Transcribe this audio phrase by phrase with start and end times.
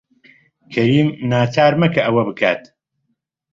[0.73, 2.61] کەریم ناچار مەکە ئەوە بکات.